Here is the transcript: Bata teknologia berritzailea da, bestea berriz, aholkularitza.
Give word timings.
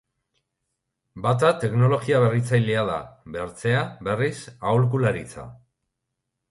Bata 1.25 1.51
teknologia 1.65 2.21
berritzailea 2.25 2.87
da, 2.89 2.97
bestea 3.37 3.85
berriz, 4.09 4.35
aholkularitza. 4.73 5.49